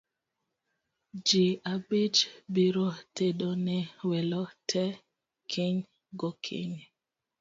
[1.25, 1.41] Ji
[1.73, 2.17] abich
[2.53, 3.77] biro tedo ne
[4.09, 4.91] welo tee
[5.51, 5.77] kiny
[6.19, 6.81] go kinyi